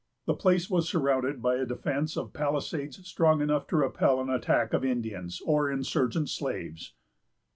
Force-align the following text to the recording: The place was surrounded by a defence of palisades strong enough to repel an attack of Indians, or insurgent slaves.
The 0.25 0.33
place 0.33 0.67
was 0.67 0.89
surrounded 0.89 1.43
by 1.43 1.57
a 1.57 1.65
defence 1.67 2.17
of 2.17 2.33
palisades 2.33 3.07
strong 3.07 3.39
enough 3.39 3.67
to 3.67 3.75
repel 3.75 4.19
an 4.19 4.31
attack 4.31 4.73
of 4.73 4.83
Indians, 4.83 5.43
or 5.45 5.69
insurgent 5.69 6.27
slaves. 6.27 6.93